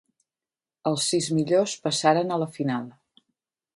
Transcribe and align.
Els 0.91 1.03
sis 1.11 1.29
millors 1.39 1.75
passaren 1.85 2.33
a 2.33 2.41
la 2.45 2.49
final. 2.59 2.89